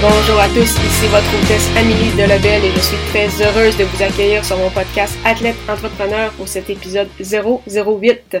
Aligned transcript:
Bonjour 0.00 0.38
à 0.38 0.46
tous, 0.50 0.62
ici 0.62 1.08
votre 1.08 1.34
hôtesse 1.34 1.68
Amélie 1.76 2.12
Delebel 2.12 2.64
et 2.64 2.70
je 2.70 2.78
suis 2.78 2.96
très 3.08 3.26
heureuse 3.42 3.76
de 3.76 3.82
vous 3.82 4.00
accueillir 4.00 4.44
sur 4.44 4.56
mon 4.56 4.70
podcast 4.70 5.18
Athlète 5.24 5.56
Entrepreneur 5.68 6.30
pour 6.34 6.46
cet 6.46 6.70
épisode 6.70 7.08
008. 7.18 8.36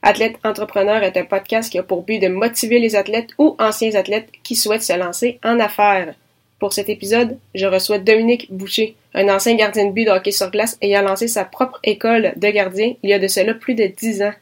Athlète 0.00 0.36
Entrepreneur 0.44 1.02
est 1.02 1.18
un 1.18 1.26
podcast 1.26 1.70
qui 1.70 1.78
a 1.78 1.82
pour 1.82 2.04
but 2.04 2.20
de 2.20 2.28
motiver 2.28 2.78
les 2.78 2.96
athlètes 2.96 3.28
ou 3.36 3.54
anciens 3.58 3.94
athlètes 3.96 4.30
qui 4.42 4.56
souhaitent 4.56 4.82
se 4.82 4.98
lancer 4.98 5.38
en 5.44 5.60
affaires. 5.60 6.14
Pour 6.58 6.72
cet 6.72 6.88
épisode, 6.88 7.36
je 7.54 7.66
reçois 7.66 7.98
Dominique 7.98 8.50
Boucher, 8.50 8.96
un 9.12 9.28
ancien 9.28 9.56
gardien 9.56 9.84
de 9.84 9.92
but 9.92 10.06
de 10.06 10.10
hockey 10.10 10.30
sur 10.30 10.50
glace 10.50 10.78
ayant 10.80 11.02
lancé 11.02 11.28
sa 11.28 11.44
propre 11.44 11.80
école 11.84 12.32
de 12.36 12.48
gardien 12.48 12.94
il 13.02 13.10
y 13.10 13.12
a 13.12 13.18
de 13.18 13.28
cela 13.28 13.52
plus 13.52 13.74
de 13.74 13.84
10 13.84 14.22
ans. 14.22 14.32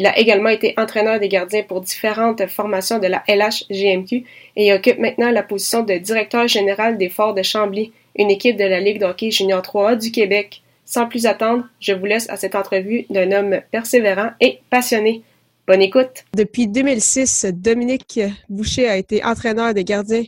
Il 0.00 0.06
a 0.06 0.18
également 0.18 0.48
été 0.48 0.72
entraîneur 0.78 1.20
des 1.20 1.28
gardiens 1.28 1.62
pour 1.62 1.82
différentes 1.82 2.46
formations 2.46 2.98
de 2.98 3.06
la 3.06 3.22
LHGMQ 3.28 4.24
et 4.56 4.72
occupe 4.72 4.98
maintenant 4.98 5.30
la 5.30 5.42
position 5.42 5.82
de 5.82 5.92
directeur 5.92 6.48
général 6.48 6.96
des 6.96 7.10
Forts 7.10 7.34
de 7.34 7.42
Chambly, 7.42 7.92
une 8.16 8.30
équipe 8.30 8.56
de 8.56 8.64
la 8.64 8.80
Ligue 8.80 8.98
de 8.98 9.04
hockey 9.04 9.30
junior 9.30 9.60
3A 9.60 9.98
du 9.98 10.10
Québec. 10.10 10.62
Sans 10.86 11.06
plus 11.06 11.26
attendre, 11.26 11.68
je 11.80 11.92
vous 11.92 12.06
laisse 12.06 12.30
à 12.30 12.38
cette 12.38 12.54
entrevue 12.54 13.04
d'un 13.10 13.30
homme 13.30 13.60
persévérant 13.72 14.30
et 14.40 14.60
passionné. 14.70 15.20
Bonne 15.66 15.82
écoute. 15.82 16.24
Depuis 16.34 16.66
2006, 16.66 17.48
Dominique 17.52 18.20
Boucher 18.48 18.88
a 18.88 18.96
été 18.96 19.22
entraîneur 19.22 19.74
des 19.74 19.84
gardiens 19.84 20.24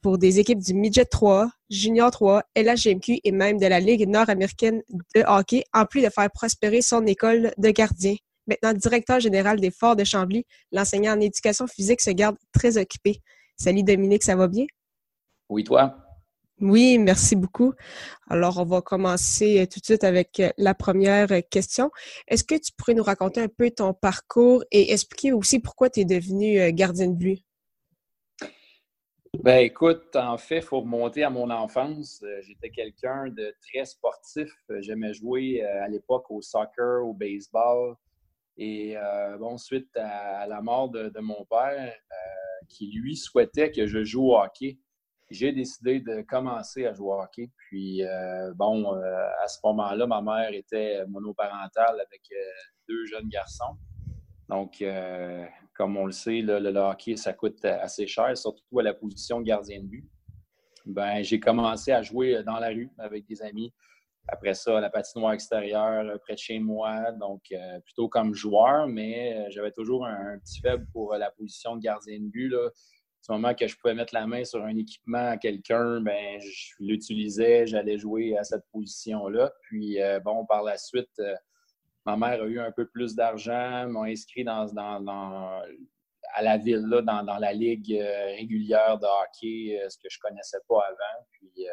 pour 0.00 0.18
des 0.18 0.38
équipes 0.38 0.60
du 0.60 0.74
Midget 0.74 1.06
3, 1.06 1.50
Junior 1.70 2.12
3, 2.12 2.44
LHGMQ 2.56 3.18
et 3.24 3.32
même 3.32 3.58
de 3.58 3.66
la 3.66 3.80
Ligue 3.80 4.08
nord-américaine 4.08 4.80
de 5.16 5.24
hockey, 5.26 5.64
en 5.74 5.86
plus 5.86 6.02
de 6.02 6.08
faire 6.08 6.30
prospérer 6.30 6.82
son 6.82 7.04
école 7.04 7.52
de 7.58 7.70
gardiens 7.70 8.14
maintenant 8.48 8.72
directeur 8.72 9.20
général 9.20 9.60
des 9.60 9.70
Forts 9.70 9.96
de 9.96 10.04
Chambly, 10.04 10.44
l'enseignant 10.72 11.12
en 11.16 11.20
éducation 11.20 11.66
physique 11.66 12.00
se 12.00 12.10
garde 12.10 12.36
très 12.52 12.78
occupé. 12.78 13.20
Salut 13.56 13.82
Dominique, 13.82 14.24
ça 14.24 14.34
va 14.34 14.48
bien? 14.48 14.66
Oui, 15.48 15.64
toi? 15.64 15.96
Oui, 16.60 16.98
merci 16.98 17.36
beaucoup. 17.36 17.72
Alors, 18.28 18.58
on 18.58 18.64
va 18.64 18.82
commencer 18.82 19.60
euh, 19.60 19.66
tout 19.66 19.78
de 19.78 19.84
suite 19.84 20.02
avec 20.02 20.40
euh, 20.40 20.50
la 20.58 20.74
première 20.74 21.30
euh, 21.30 21.40
question. 21.40 21.90
Est-ce 22.26 22.42
que 22.42 22.56
tu 22.56 22.72
pourrais 22.76 22.94
nous 22.94 23.04
raconter 23.04 23.40
un 23.40 23.48
peu 23.48 23.70
ton 23.70 23.94
parcours 23.94 24.64
et 24.72 24.92
expliquer 24.92 25.32
aussi 25.32 25.60
pourquoi 25.60 25.88
tu 25.88 26.00
es 26.00 26.04
devenu 26.04 26.72
gardien 26.72 27.06
de 27.08 27.14
but? 27.14 27.44
Ben 29.44 29.58
écoute, 29.58 30.16
en 30.16 30.36
fait, 30.36 30.56
il 30.56 30.62
faut 30.62 30.80
remonter 30.80 31.22
à 31.22 31.30
mon 31.30 31.48
enfance. 31.50 32.24
J'étais 32.40 32.70
quelqu'un 32.70 33.28
de 33.28 33.54
très 33.60 33.84
sportif. 33.84 34.50
J'aimais 34.80 35.14
jouer 35.14 35.62
à 35.62 35.86
l'époque 35.86 36.28
au 36.30 36.42
soccer, 36.42 37.04
au 37.04 37.12
baseball. 37.12 37.94
Et 38.58 38.96
euh, 38.96 39.38
bon, 39.38 39.56
suite 39.56 39.96
à, 39.96 40.46
la 40.48 40.60
mort 40.60 40.90
de, 40.90 41.20
mon 41.20 41.44
père, 41.44 41.94
euh, 41.94 42.66
qui 42.68 42.90
lui 42.90 43.16
souhaitait 43.16 43.70
que 43.70 43.86
je 43.86 44.02
joue 44.02 44.32
au 44.32 44.36
hockey, 44.36 44.78
j'ai 45.30 45.52
décidé 45.52 46.00
de 46.00 46.22
commencer 46.22 46.84
à 46.84 46.92
jouer 46.92 47.06
au 47.06 47.20
hockey. 47.20 47.50
Puis, 47.56 48.02
euh, 48.02 48.52
bon, 48.54 48.94
à 48.94 49.46
ce 49.46 49.58
moment-là, 49.62 50.06
ma 50.06 50.22
mère 50.22 50.52
était 50.52 51.06
monoparentale 51.06 52.00
avec 52.00 52.22
deux 52.88 53.06
jeunes 53.06 53.28
garçons. 53.28 53.76
Donc, 54.48 54.82
comme 55.74 55.96
on 55.96 56.06
le 56.06 56.12
sait, 56.12 56.40
le, 56.40 56.76
hockey, 56.76 57.16
ça 57.16 57.34
coûte 57.34 57.64
assez 57.64 58.06
cher, 58.06 58.36
surtout 58.36 58.78
à 58.80 58.82
la 58.82 58.94
position 58.94 59.40
de 59.40 59.44
gardien 59.44 59.80
de 59.80 59.86
but. 59.86 60.08
Ben, 60.86 61.22
j'ai 61.22 61.38
commencé 61.38 61.92
à 61.92 62.02
jouer 62.02 62.42
dans 62.42 62.58
la 62.58 62.68
rue 62.68 62.90
avec 62.98 63.26
des 63.26 63.42
amis. 63.42 63.72
Après 64.30 64.52
ça, 64.52 64.78
la 64.78 64.90
patinoire 64.90 65.32
extérieure 65.32 66.06
euh, 66.06 66.18
près 66.18 66.34
de 66.34 66.38
chez 66.38 66.58
moi, 66.58 67.12
donc 67.12 67.40
euh, 67.50 67.80
plutôt 67.80 68.08
comme 68.08 68.34
joueur, 68.34 68.86
mais 68.86 69.34
euh, 69.34 69.50
j'avais 69.50 69.72
toujours 69.72 70.04
un, 70.04 70.38
petit 70.38 70.60
faible 70.60 70.86
pour 70.92 71.14
la 71.14 71.30
position 71.30 71.76
de 71.76 71.80
gardien 71.80 72.20
de 72.20 72.26
but. 72.26 72.50
Là. 72.50 72.68
Du 73.26 73.32
moment 73.32 73.54
que 73.54 73.66
je 73.66 73.76
pouvais 73.76 73.94
mettre 73.94 74.14
la 74.14 74.26
main 74.26 74.44
sur 74.44 74.62
un 74.62 74.76
équipement 74.76 75.30
à 75.30 75.38
quelqu'un, 75.38 76.02
ben, 76.02 76.38
je 76.40 76.74
l'utilisais, 76.78 77.66
j'allais 77.66 77.98
jouer 77.98 78.36
à 78.36 78.44
cette 78.44 78.64
position-là. 78.70 79.50
Puis, 79.62 79.98
bon, 80.24 80.46
par 80.46 80.62
la 80.62 80.78
suite, 80.78 81.20
ma 82.06 82.16
mère 82.16 82.40
a 82.40 82.46
eu 82.46 82.60
un 82.60 82.70
peu 82.70 82.86
plus 82.86 83.16
d'argent, 83.16 83.88
m'a 83.88 84.04
inscrit 84.04 84.44
dans, 84.44 84.68
à 86.34 86.42
la 86.42 86.58
ville, 86.58 86.86
là, 86.86 87.02
dans, 87.02 87.24
dans 87.24 87.38
la 87.38 87.52
ligue 87.52 88.00
régulière 88.36 88.98
de 88.98 89.06
hockey, 89.06 89.78
ce 89.90 89.98
que 89.98 90.08
je 90.08 90.18
ne 90.18 90.30
connaissais 90.30 90.60
pas 90.68 90.84
avant. 90.86 91.26
Puis, 91.32 91.66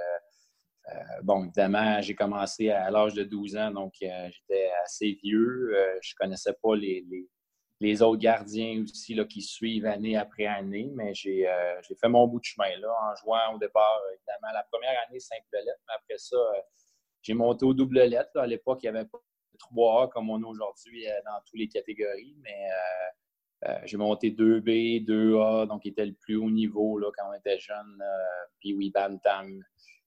bon, 1.24 1.44
évidemment, 1.44 2.02
j'ai 2.02 2.16
commencé 2.16 2.70
à, 2.70 2.90
l'âge 2.92 3.14
de 3.14 3.24
12 3.24 3.58
ans, 3.58 3.72
donc 3.72 3.94
euh, 4.02 4.30
j'étais 4.32 4.70
assez 4.84 5.18
vieux. 5.24 5.72
Euh, 5.76 5.98
je 6.02 6.14
ne 6.14 6.18
connaissais 6.18 6.54
pas 6.62 6.76
les, 6.76 7.06
les, 7.80 8.02
autres 8.02 8.22
gardiens 8.22 8.84
aussi 8.84 9.16
là, 9.16 9.26
qui 9.26 9.42
suivent 9.42 9.86
année 9.86 10.16
après 10.16 10.46
année, 10.46 10.92
mais 10.94 11.14
j'ai 11.14 11.48
fait 12.00 12.10
mon 12.10 12.28
bout 12.28 12.40
de 12.40 12.46
chemin 12.46 12.78
là, 12.80 12.90
en 12.90 13.16
jouant 13.16 13.56
au 13.56 13.58
départ, 13.58 14.00
évidemment, 14.14 14.54
la 14.54 14.64
première 14.72 14.96
année 15.08 15.20
simple 15.20 15.44
lettre, 15.54 15.82
mais 15.88 15.94
après 15.96 16.18
ça, 16.18 16.38
j'ai 17.22 17.34
monté 17.34 17.66
au 17.66 17.74
double 17.74 18.04
lettre. 18.04 18.38
À 18.38 18.48
l'époque, 18.48 18.80
il 18.84 18.92
n'y 18.92 18.98
avait 18.98 19.08
pas 19.08 19.20
3A 19.60 20.10
comme 20.10 20.30
on 20.30 20.42
a 20.44 20.46
aujourd'hui 20.46 21.06
dans 21.26 21.40
toutes 21.46 21.60
les 21.60 21.68
catégories, 21.68 22.36
mais 22.42 22.70
j'ai 23.86 23.98
monté 23.98 24.32
2B, 24.32 25.06
2A, 25.06 25.68
donc 25.68 25.86
il 25.86 25.90
était 25.90 26.06
le 26.06 26.14
plus 26.14 26.36
haut 26.36 26.52
niveau 26.52 27.00
là, 27.00 27.10
quand 27.18 27.30
on 27.30 27.34
était 27.34 27.60
jeune, 27.60 28.04
puis 28.60 28.74
oui, 28.74 28.92
Bantam. 28.92 29.64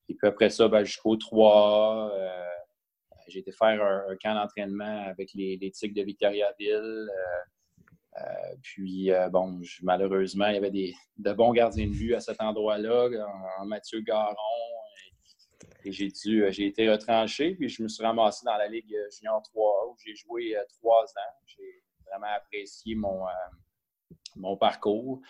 Et 0.09 0.15
puis 0.15 0.27
après 0.27 0.51
ça, 0.51 0.69
ben, 0.69 0.85
jusqu'au 0.85 1.17
3 1.17 2.13
euh, 2.15 2.45
j'ai 3.29 3.41
été 3.41 3.53
faire 3.53 3.83
un, 3.85 4.17
camp 4.17 4.35
d'entraînement 4.35 5.05
avec 5.07 5.31
les, 5.35 5.59
les 5.59 5.71
Tigres 5.71 6.01
de 6.01 6.03
Victoriaville. 6.03 6.71
Euh, 6.71 8.21
euh, 8.21 8.57
puis, 8.63 9.11
bon, 9.31 9.61
malheureusement, 9.83 10.47
il 10.49 10.55
y 10.55 10.57
avait 10.57 10.71
des, 10.71 10.95
de 11.19 11.33
bons 11.35 11.53
gardiens 11.53 11.87
de 11.87 11.93
vue 11.93 12.15
à 12.15 12.21
cet 12.21 12.41
endroit-là, 12.41 13.11
en, 13.61 13.67
Mathieu 13.67 14.01
Garon. 14.01 14.35
Et, 15.85 15.93
j'ai 15.93 16.09
dû, 16.09 16.45
j'ai 16.51 16.67
été 16.67 16.91
retranché, 16.91 17.55
puis 17.55 17.69
je 17.69 17.83
me 17.83 17.89
suis 17.89 18.03
ramassé 18.03 18.45
dans 18.47 18.57
la 18.57 18.67
Ligue 18.67 18.97
Junior 19.15 19.43
3 19.43 19.91
où 19.91 19.97
j'ai 20.03 20.15
joué 20.15 20.57
trois 20.81 21.05
ans. 21.05 21.35
J'ai 21.47 21.83
vraiment 22.07 22.33
apprécié 22.35 22.95
mon, 22.95 23.27
mon 24.37 24.57
parcours. 24.57 25.21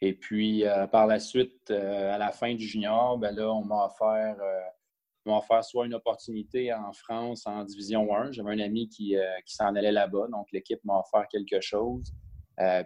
Et 0.00 0.12
puis, 0.12 0.64
euh, 0.64 0.86
par 0.86 1.06
la 1.06 1.18
suite, 1.18 1.70
euh, 1.70 2.14
à 2.14 2.18
la 2.18 2.30
fin 2.30 2.54
du 2.54 2.66
junior, 2.66 3.18
ben 3.18 3.34
là, 3.34 3.50
on 3.50 3.64
m'a 3.64 3.86
offert, 3.86 4.36
euh, 4.40 5.60
soit 5.62 5.86
une 5.86 5.94
opportunité 5.94 6.72
en 6.72 6.92
France 6.92 7.46
en 7.46 7.64
Division 7.64 8.14
1. 8.14 8.32
J'avais 8.32 8.52
un 8.52 8.58
ami 8.58 8.88
qui, 8.88 9.16
s'en 9.46 9.74
allait 9.74 9.92
là-bas, 9.92 10.28
donc 10.30 10.46
l'équipe 10.52 10.84
m'a 10.84 11.00
offert 11.00 11.26
quelque 11.28 11.60
chose. 11.60 12.12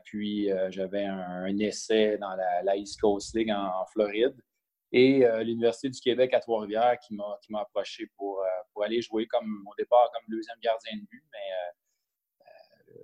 puis, 0.05 0.49
j'avais 0.71 1.05
un, 1.05 1.59
essai 1.59 2.17
dans 2.19 2.35
la, 2.65 2.77
East 2.77 3.01
Coast 3.01 3.35
League 3.37 3.51
en, 3.51 3.85
Floride. 3.93 4.37
Et 4.93 5.23
l'Université 5.45 5.91
du 5.91 6.01
Québec 6.01 6.33
à 6.33 6.41
Trois-Rivières 6.41 6.99
qui 7.01 7.15
m'a 7.15 7.61
approché 7.61 8.07
pour, 8.17 8.43
pour 8.73 8.85
aller 8.85 9.03
jouer 9.03 9.27
comme 9.27 9.63
au 9.71 9.75
départ 9.77 10.11
comme 10.15 10.25
deuxième 10.35 10.59
gardien 10.63 10.97
de 10.97 11.07
but. 11.07 11.25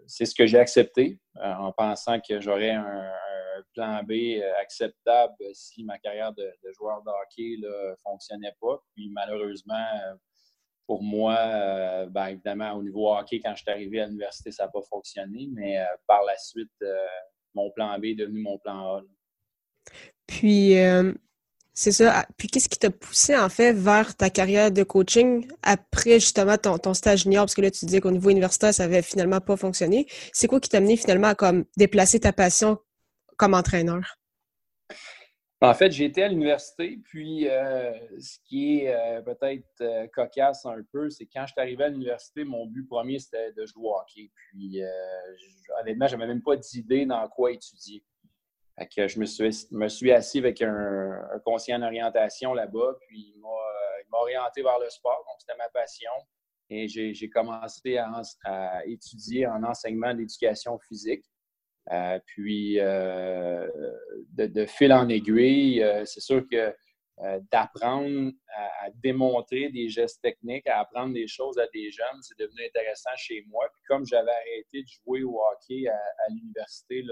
C'est 0.06 0.24
ce 0.24 0.34
que 0.34 0.46
j'ai 0.46 0.58
accepté 0.58 1.18
en 1.40 1.72
pensant 1.72 2.20
que 2.20 2.40
j'aurais 2.40 2.70
un, 2.70 3.12
plan 3.74 4.02
B 4.02 4.12
euh, 4.12 4.52
acceptable 4.60 5.36
si 5.52 5.84
ma 5.84 5.98
carrière 5.98 6.32
de, 6.32 6.50
joueur 6.76 7.02
de 7.02 7.10
hockey 7.10 7.56
ne 7.60 7.94
fonctionnait 8.02 8.54
pas. 8.60 8.82
Puis 8.94 9.10
malheureusement, 9.10 9.74
euh, 9.74 10.14
pour 10.86 11.02
moi, 11.02 11.36
euh, 11.36 12.06
ben, 12.06 12.28
évidemment, 12.28 12.72
au 12.72 12.82
niveau 12.82 13.14
hockey, 13.14 13.40
quand 13.40 13.54
je 13.54 13.62
suis 13.62 13.70
arrivé 13.70 14.00
à 14.00 14.06
l'université, 14.06 14.50
ça 14.50 14.64
n'a 14.64 14.70
pas 14.70 14.82
fonctionné, 14.82 15.48
mais 15.52 15.84
par 16.06 16.22
la 16.24 16.36
suite, 16.38 16.70
mon 17.54 17.70
plan 17.70 17.98
B 17.98 18.06
est 18.06 18.14
devenu 18.14 18.40
mon 18.40 18.58
plan 18.58 18.96
A. 18.96 19.02
Puis, 20.26 20.74
c'est 21.78 21.92
ça. 21.92 22.20
Ah, 22.20 22.26
puis, 22.38 22.48
qu'est-ce 22.48 22.70
qui 22.70 22.78
t'a 22.78 22.90
poussé, 22.90 23.36
en 23.36 23.50
fait, 23.50 23.74
vers 23.74 24.16
ta 24.16 24.30
carrière 24.30 24.72
de 24.72 24.82
coaching 24.82 25.46
après, 25.62 26.18
justement, 26.20 26.56
ton, 26.56 26.94
stage 26.94 27.24
junior? 27.24 27.44
Parce 27.44 27.54
que 27.54 27.60
là, 27.60 27.70
tu 27.70 27.84
disais 27.84 28.00
qu'au 28.00 28.10
niveau 28.10 28.30
universitaire, 28.30 28.72
ça 28.72 28.84
n'avait 28.84 29.02
finalement 29.02 29.42
pas 29.42 29.58
fonctionné. 29.58 30.06
C'est 30.32 30.48
quoi 30.48 30.58
qui 30.58 30.70
t'a 30.70 30.78
amené, 30.78 30.96
finalement, 30.96 31.28
à 31.28 31.34
comme, 31.34 31.66
déplacer 31.76 32.18
ta 32.18 32.32
passion 32.32 32.78
comme 33.36 33.52
entraîneur? 33.52 34.16
En 35.60 35.74
fait, 35.74 35.88
été 36.00 36.22
à 36.22 36.28
l'université, 36.28 36.98
puis 37.04 37.46
euh, 37.48 37.92
ce 38.20 38.38
qui 38.46 38.78
est 38.78 38.94
euh, 38.94 39.20
peut-être 39.20 39.66
euh, 39.82 40.06
cocasse 40.14 40.64
un 40.64 40.82
peu, 40.92 41.10
c'est 41.10 41.26
quand 41.26 41.46
je 41.46 41.52
suis 41.52 41.60
arrivé 41.60 41.84
à 41.84 41.88
l'université, 41.88 42.44
mon 42.44 42.66
but 42.66 42.86
premier, 42.86 43.18
c'était 43.18 43.52
de 43.52 43.66
jouer 43.66 43.84
au 43.84 43.94
hockey. 43.96 44.30
Puis, 44.34 44.80
honnêtement, 45.82 46.06
je 46.06 46.16
n'avais 46.16 46.28
même 46.28 46.42
pas 46.42 46.56
d'idée 46.56 47.04
dans 47.04 47.28
quoi 47.28 47.52
étudier. 47.52 48.02
Que 48.84 49.08
je 49.08 49.18
me 49.18 49.88
suis, 49.88 50.12
assis 50.12 50.38
avec 50.38 50.60
un, 50.60 51.18
conseiller 51.44 51.76
en 51.76 51.82
orientation 51.82 52.52
là-bas, 52.52 52.96
puis 53.00 53.32
il 53.34 53.40
m'a 53.40 54.18
orienté 54.18 54.62
vers 54.62 54.78
le 54.78 54.90
sport, 54.90 55.24
donc 55.26 55.36
c'était 55.40 55.56
ma 55.56 55.68
passion. 55.68 56.10
Et 56.68 56.88
j'ai 56.88 57.30
commencé 57.30 57.96
à, 57.96 58.82
étudier 58.86 59.46
en 59.46 59.62
enseignement 59.62 60.12
d'éducation 60.14 60.78
physique. 60.78 61.24
Euh, 61.92 62.18
puis, 62.26 62.80
euh, 62.80 63.68
de, 64.32 64.66
fil 64.66 64.92
en 64.92 65.08
aiguille, 65.08 65.82
euh, 65.82 66.04
c'est 66.04 66.20
sûr 66.20 66.44
que 66.50 66.74
d'apprendre 67.50 68.32
à, 68.54 68.90
démontrer 69.02 69.70
des 69.70 69.88
gestes 69.88 70.20
techniques, 70.20 70.66
à 70.66 70.80
apprendre 70.80 71.14
des 71.14 71.26
choses 71.26 71.58
à 71.58 71.66
des 71.72 71.90
jeunes, 71.90 72.20
c'est 72.20 72.38
devenu 72.38 72.62
intéressant 72.66 73.10
chez 73.16 73.42
moi. 73.48 73.64
Puis 73.72 73.82
comme 73.88 74.04
j'avais 74.04 74.30
arrêté 74.30 74.82
de 74.82 74.86
jouer 74.86 75.22
au 75.22 75.40
hockey 75.40 75.88
à, 75.88 76.28
l'université, 76.28 77.02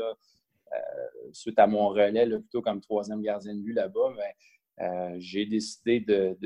suite 1.33 1.59
à 1.59 1.67
mon 1.67 1.89
relais, 1.89 2.27
plutôt 2.27 2.63
comme 2.63 2.81
troisième 2.81 3.23
gardien 3.23 3.55
de 3.55 3.61
but 3.61 3.73
là-bas, 3.73 4.13
ben, 4.17 4.33
euh, 4.81 5.15
j'ai 5.19 5.47
décidé 5.47 6.01
de, 6.01 6.37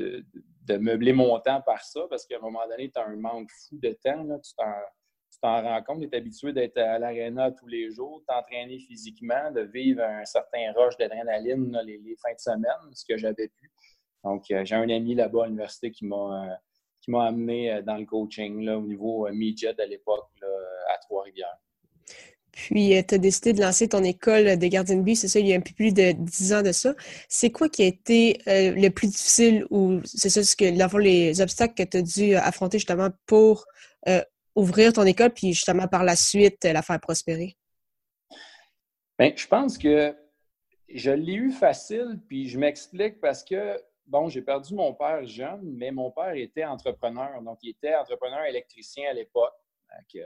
meubler 0.77 1.13
mon 1.13 1.39
temps 1.39 1.61
par 1.61 1.83
ça 1.83 2.01
parce 2.09 2.27
qu'à 2.27 2.37
un 2.37 2.41
moment 2.41 2.67
donné, 2.69 2.91
tu 2.91 2.99
as 2.99 3.05
un 3.05 3.15
manque 3.15 3.49
fou 3.51 3.79
de 3.79 3.91
temps. 4.03 4.25
Tu 4.41 5.39
t'en 5.41 5.61
rends 5.61 5.83
compte, 5.83 6.01
tu 6.01 6.07
es 6.07 6.15
habitué 6.15 6.53
d'être 6.53 6.77
à 6.77 6.97
l'aréna 6.99 7.51
tous 7.51 7.67
les 7.67 7.91
jours, 7.91 8.23
t'entraîner 8.27 8.79
physiquement, 8.79 9.51
de 9.51 9.61
vivre 9.61 10.01
un 10.01 10.25
certain 10.25 10.73
rush 10.75 10.97
d'adrénaline 10.97 11.79
les, 11.85 12.15
fins 12.21 12.33
de 12.33 12.39
semaine, 12.39 12.93
ce 12.93 13.05
que 13.05 13.15
j'avais 13.17 13.47
pu. 13.47 13.71
Donc, 14.23 14.49
euh, 14.51 14.65
j'ai 14.65 14.75
un 14.75 14.89
ami 14.89 15.15
là-bas 15.15 15.43
à 15.43 15.45
l'université 15.45 15.91
qui 15.91 16.05
m'a 16.05 16.59
amené 17.13 17.81
dans 17.83 17.97
le 17.97 18.05
coaching 18.05 18.67
au 18.69 18.81
niveau 18.81 19.27
euh, 19.27 19.31
midget 19.31 19.79
à 19.79 19.85
l'époque 19.85 20.29
à 20.87 20.97
Trois-Rivières. 20.97 21.57
Puis, 22.51 22.95
euh, 22.95 23.01
tu 23.07 23.15
as 23.15 23.17
décidé 23.17 23.53
de 23.53 23.61
lancer 23.61 23.87
ton 23.87 24.03
école 24.03 24.57
de 24.57 24.67
gardien 24.67 24.95
de 24.95 25.01
but, 25.01 25.15
c'est 25.15 25.27
ça, 25.27 25.39
il 25.39 25.47
y 25.47 25.53
a 25.53 25.57
un 25.57 25.61
peu 25.61 25.73
plus 25.73 25.93
de 25.93 26.11
dix 26.11 26.53
ans 26.53 26.61
de 26.61 26.71
ça. 26.71 26.93
C'est 27.27 27.51
quoi 27.51 27.69
qui 27.69 27.83
a 27.83 27.85
été 27.85 28.39
euh, 28.47 28.71
le 28.71 28.89
plus 28.89 29.07
difficile 29.07 29.65
ou 29.69 30.01
c'est 30.05 30.29
ça, 30.29 30.43
ce 30.43 30.55
que, 30.55 30.65
les 30.99 31.41
obstacles 31.41 31.73
que 31.75 31.89
tu 31.89 31.97
as 31.97 32.01
dû 32.01 32.35
affronter 32.35 32.79
justement 32.79 33.09
pour 33.25 33.65
euh, 34.07 34.21
ouvrir 34.55 34.93
ton 34.93 35.03
école, 35.03 35.31
puis 35.31 35.53
justement 35.53 35.87
par 35.87 36.03
la 36.03 36.15
suite 36.15 36.63
la 36.65 36.81
faire 36.81 36.99
prospérer? 36.99 37.55
Bien, 39.17 39.31
je 39.35 39.47
pense 39.47 39.77
que 39.77 40.15
je 40.87 41.11
l'ai 41.11 41.33
eu 41.33 41.51
facile, 41.51 42.19
puis 42.27 42.49
je 42.49 42.57
m'explique 42.57 43.19
parce 43.19 43.43
que, 43.43 43.81
bon, 44.07 44.29
j'ai 44.29 44.41
perdu 44.41 44.73
mon 44.73 44.93
père 44.93 45.25
jeune, 45.25 45.61
mais 45.63 45.91
mon 45.91 46.11
père 46.11 46.33
était 46.33 46.65
entrepreneur. 46.65 47.41
Donc, 47.41 47.59
il 47.61 47.69
était 47.71 47.95
entrepreneur 47.95 48.43
électricien 48.45 49.09
à 49.09 49.13
l'époque 49.13 49.53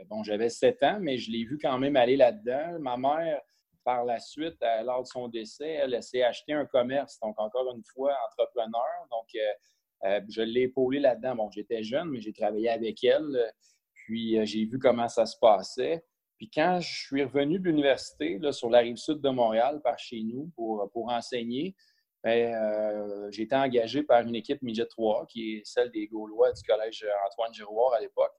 bon, 0.06 0.22
j'avais 0.22 0.48
sept 0.48 0.82
ans, 0.82 0.98
mais 1.00 1.18
je 1.18 1.30
l'ai 1.30 1.44
vu 1.44 1.58
quand 1.60 1.78
même 1.78 1.96
aller 1.96 2.16
là-dedans. 2.16 2.78
Ma 2.80 2.96
mère, 2.96 3.40
par 3.84 4.04
la 4.04 4.18
suite, 4.18 4.56
lors 4.84 5.02
de 5.02 5.06
son 5.06 5.28
décès, 5.28 5.68
elle, 5.68 6.02
s'est 6.02 6.22
acheté 6.22 6.52
un 6.52 6.64
commerce, 6.64 7.20
donc 7.20 7.38
encore 7.38 7.72
une 7.74 7.84
fois, 7.84 8.16
entrepreneur. 8.30 9.06
Donc, 9.10 9.28
euh, 9.36 10.08
euh, 10.08 10.20
je 10.28 10.42
l'ai 10.42 10.62
épaulé 10.62 10.98
là-dedans. 10.98 11.36
Bon, 11.36 11.50
j'étais 11.50 11.82
jeune, 11.82 12.08
mais 12.08 12.20
j'ai 12.20 12.32
travaillé 12.32 12.70
avec 12.70 13.04
elle. 13.04 13.52
Puis, 13.92 14.38
euh, 14.38 14.44
j'ai 14.44 14.64
vu 14.64 14.78
comment 14.78 15.08
ça 15.08 15.26
se 15.26 15.36
passait. 15.38 16.04
Puis, 16.38 16.50
quand 16.50 16.80
je 16.80 17.06
suis 17.06 17.22
revenu 17.22 17.58
de 17.58 17.64
l'université, 17.64 18.40
sur 18.50 18.70
la 18.70 18.80
rive 18.80 18.96
sud 18.96 19.20
de 19.20 19.28
Montréal, 19.28 19.80
par 19.82 19.98
chez 19.98 20.22
nous, 20.22 20.50
pour, 20.56 20.90
pour 20.92 21.10
enseigner, 21.10 21.76
ben, 22.22 23.30
j'ai 23.30 23.42
été 23.42 23.54
engagé 23.54 24.02
par 24.02 24.22
une 24.22 24.34
équipe 24.34 24.62
Midget 24.62 24.86
3, 24.86 25.26
qui 25.26 25.56
est 25.56 25.62
celle 25.64 25.90
des 25.90 26.06
Gaulois 26.08 26.52
du 26.52 26.62
Collège 26.62 27.06
Antoine 27.26 27.52
Giroir 27.52 27.92
à 27.92 28.00
l'époque. 28.00 28.32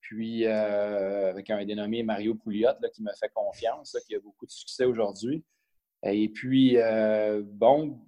Puis, 0.00 0.46
euh, 0.46 1.30
avec 1.30 1.50
un 1.50 1.64
dénommé 1.64 2.02
Mario 2.02 2.34
Pouliot, 2.34 2.70
qui 2.94 3.02
me 3.02 3.12
fait 3.18 3.30
confiance, 3.32 3.96
qui 4.06 4.14
a 4.14 4.20
beaucoup 4.20 4.46
de 4.46 4.50
succès 4.50 4.84
aujourd'hui. 4.84 5.44
Et 6.04 6.28
puis, 6.28 6.76
euh, 6.76 7.42
bon, 7.44 7.98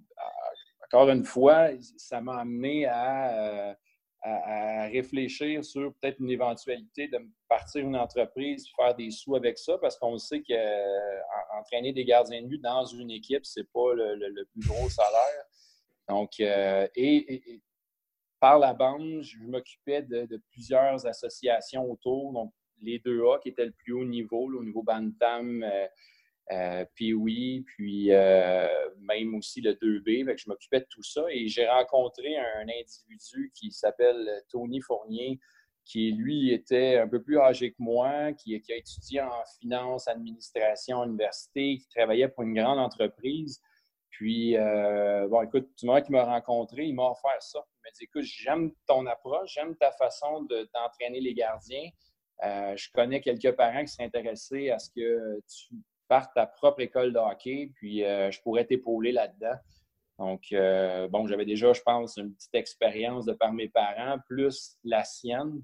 encore 0.85 1.09
une 1.09 1.23
fois, 1.23 1.69
ça 1.97 2.21
m'a 2.21 2.39
amené 2.39 2.85
à, 2.85 3.75
euh, 4.25 4.87
réfléchir 4.91 5.65
sur 5.65 5.93
peut-être 5.95 6.19
une 6.19 6.29
éventualité 6.29 7.07
de 7.07 7.17
partir 7.49 7.85
une 7.85 7.95
entreprise, 7.95 8.67
faire 8.75 8.95
des 8.95 9.09
sous 9.09 9.35
avec 9.35 9.57
ça, 9.57 9.77
parce 9.79 9.97
qu'on 9.97 10.17
sait 10.17 10.43
qu'entraîner 10.43 11.91
des 11.91 12.05
gardiens 12.05 12.43
de 12.43 12.47
but 12.47 12.61
dans 12.61 12.85
une 12.85 13.09
équipe, 13.11 13.45
c'est 13.45 13.69
pas 13.71 13.93
le, 13.95 14.45
plus 14.51 14.67
gros 14.67 14.89
salaire. 14.89 15.45
Donc, 16.07 16.39
et 16.39 17.61
par 18.41 18.57
la 18.57 18.73
bande, 18.73 19.21
je 19.21 19.37
m'occupais 19.37 20.01
de, 20.01 20.41
plusieurs 20.51 21.05
associations 21.05 21.89
autour. 21.89 22.33
Donc, 22.33 22.51
les 22.81 22.97
2A 22.97 23.39
qui 23.39 23.49
étaient 23.49 23.65
le 23.65 23.71
plus 23.71 23.93
haut 23.93 24.03
niveau, 24.03 24.51
au 24.51 24.63
niveau 24.63 24.81
Bantam, 24.81 25.63
euh, 25.63 25.87
euh, 26.51 26.83
puis 26.95 27.63
puis 27.67 28.11
euh, 28.11 28.67
même 28.99 29.35
aussi 29.35 29.61
le 29.61 29.73
2B. 29.73 30.35
je 30.35 30.49
m'occupais 30.49 30.79
de 30.79 30.87
tout 30.89 31.03
ça 31.03 31.21
et 31.29 31.47
j'ai 31.47 31.67
rencontré 31.67 32.35
un 32.35 32.67
individu 32.67 33.51
qui 33.53 33.71
s'appelle 33.71 34.27
Tony 34.49 34.81
Fournier, 34.81 35.39
qui 35.85 36.11
lui 36.11 36.51
était 36.51 36.97
un 36.97 37.07
peu 37.07 37.21
plus 37.21 37.37
âgé 37.37 37.71
que 37.71 37.77
moi, 37.77 38.33
qui, 38.33 38.59
qui 38.59 38.73
a 38.73 38.75
étudié 38.75 39.21
en 39.21 39.43
finance, 39.59 40.07
administration 40.07 41.03
à 41.03 41.05
l'université, 41.05 41.77
qui 41.77 41.87
travaillait 41.89 42.27
pour 42.27 42.41
une 42.41 42.55
grande 42.55 42.79
entreprise. 42.79 43.61
Puis, 44.21 44.55
euh, 44.55 45.27
bon, 45.29 45.41
écoute, 45.41 45.67
du 45.79 45.87
moment 45.87 45.99
qu'il 45.99 46.11
m'a 46.11 46.23
rencontré, 46.23 46.83
il 46.83 46.93
m'a 46.93 47.09
offert 47.09 47.41
ça. 47.41 47.57
Il 47.57 47.79
m'a 47.83 47.89
dit 47.89 48.03
Écoute, 48.03 48.21
j'aime 48.21 48.71
ton 48.85 49.07
approche, 49.07 49.55
j'aime 49.55 49.75
ta 49.75 49.91
façon 49.93 50.43
d'entraîner 50.43 51.19
les 51.19 51.33
gardiens. 51.33 51.89
Euh, 52.43 52.77
je 52.77 52.91
connais 52.93 53.19
quelques 53.19 53.51
parents 53.53 53.81
qui 53.81 53.87
seraient 53.87 54.03
intéressés 54.03 54.69
à 54.69 54.77
ce 54.77 54.91
que 54.91 55.41
tu 55.47 55.73
partes 56.07 56.31
ta 56.35 56.45
propre 56.45 56.81
école 56.81 57.13
de 57.13 57.17
hockey, 57.17 57.71
puis 57.73 58.03
euh, 58.03 58.29
je 58.29 58.39
pourrais 58.43 58.65
t'épauler 58.65 59.11
là-dedans. 59.11 59.55
Donc, 60.19 60.53
bon, 61.09 61.25
j'avais 61.25 61.45
déjà, 61.45 61.73
je 61.73 61.81
pense, 61.81 62.17
une 62.17 62.35
petite 62.35 62.53
expérience 62.53 63.25
de 63.25 63.33
par 63.33 63.51
mes 63.53 63.69
parents, 63.69 64.19
plus 64.27 64.77
la 64.83 65.03
sienne. 65.03 65.63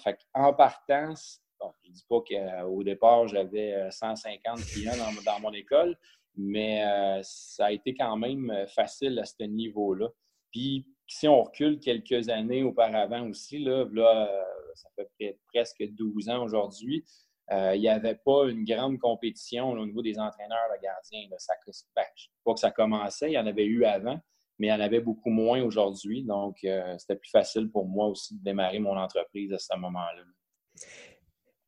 fait 0.00 0.18
en 0.34 0.52
partant, 0.52 1.14
bon, 1.58 1.72
je 1.82 1.88
ne 1.88 1.94
dis 1.94 2.04
pas 2.06 2.20
qu'au 2.20 2.82
départ, 2.82 3.26
j'avais 3.26 3.90
150 3.90 4.66
clients 4.66 4.92
dans 5.24 5.40
mon 5.40 5.54
école, 5.54 5.96
mais 6.36 6.84
euh, 6.84 7.20
ça 7.22 7.66
a 7.66 7.72
été 7.72 7.94
quand 7.94 8.16
même 8.16 8.50
euh, 8.50 8.66
facile 8.66 9.18
à 9.18 9.24
ce 9.24 9.42
niveau-là. 9.44 10.08
Puis, 10.50 10.86
si 11.06 11.28
on 11.28 11.42
recule 11.42 11.78
quelques 11.80 12.28
années 12.28 12.62
auparavant 12.62 13.28
aussi, 13.28 13.58
là, 13.58 13.86
euh, 13.86 14.42
ça 14.74 14.88
fait 15.18 15.38
presque 15.52 15.84
12 15.90 16.28
ans 16.28 16.44
aujourd'hui, 16.44 17.04
il 17.50 17.80
n'y 17.80 17.88
avait 17.88 18.18
pas 18.24 18.48
une 18.48 18.64
grande 18.64 18.98
compétition 18.98 19.72
au 19.72 19.86
niveau 19.86 20.00
des 20.00 20.18
entraîneurs 20.18 20.66
de 20.74 20.82
gardiens. 20.82 21.28
Ça, 21.36 21.52
ben, 21.94 22.04
pas 22.42 22.54
que 22.54 22.60
ça 22.60 22.70
commençait, 22.70 23.30
il 23.30 23.34
y 23.34 23.38
en 23.38 23.46
avait 23.46 23.66
eu 23.66 23.84
avant, 23.84 24.18
mais 24.58 24.68
il 24.68 24.70
y 24.70 24.72
en 24.72 24.80
avait 24.80 25.00
beaucoup 25.00 25.28
moins 25.28 25.62
aujourd'hui. 25.62 26.22
Donc, 26.24 26.56
c'était 26.96 27.16
plus 27.16 27.30
facile 27.30 27.70
pour 27.70 27.86
moi 27.86 28.06
aussi 28.06 28.38
de 28.38 28.42
démarrer 28.42 28.78
mon 28.78 28.96
entreprise 28.96 29.52
à 29.52 29.58
ce 29.58 29.76
moment-là. 29.76 30.22